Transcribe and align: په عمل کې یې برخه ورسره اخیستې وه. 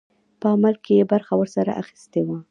په 0.39 0.47
عمل 0.53 0.75
کې 0.83 0.93
یې 0.99 1.03
برخه 1.13 1.33
ورسره 1.37 1.71
اخیستې 1.81 2.21
وه. 2.25 2.37